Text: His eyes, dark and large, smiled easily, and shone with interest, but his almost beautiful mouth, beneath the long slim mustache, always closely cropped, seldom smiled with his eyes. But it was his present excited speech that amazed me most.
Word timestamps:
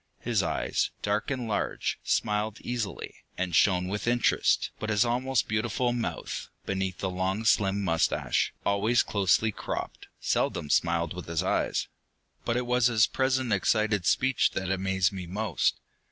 His 0.21 0.41
eyes, 0.41 0.89
dark 1.03 1.29
and 1.29 1.47
large, 1.47 1.99
smiled 2.03 2.59
easily, 2.61 3.13
and 3.37 3.55
shone 3.55 3.87
with 3.87 4.07
interest, 4.07 4.71
but 4.79 4.89
his 4.89 5.05
almost 5.05 5.47
beautiful 5.47 5.93
mouth, 5.93 6.47
beneath 6.65 6.97
the 6.97 7.09
long 7.11 7.45
slim 7.45 7.83
mustache, 7.83 8.51
always 8.65 9.03
closely 9.03 9.51
cropped, 9.51 10.07
seldom 10.19 10.71
smiled 10.71 11.13
with 11.13 11.27
his 11.27 11.43
eyes. 11.43 11.87
But 12.45 12.57
it 12.57 12.65
was 12.65 12.87
his 12.87 13.05
present 13.05 13.53
excited 13.53 14.07
speech 14.07 14.53
that 14.53 14.71
amazed 14.71 15.11
me 15.13 15.27
most. 15.27 15.79